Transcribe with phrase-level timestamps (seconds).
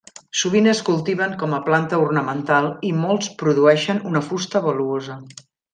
[0.43, 5.25] Sovint es cultiven com a planta ornamental i molts produeixen una fusta valuosa.